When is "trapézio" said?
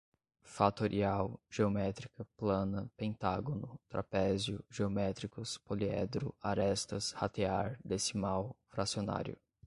3.87-4.59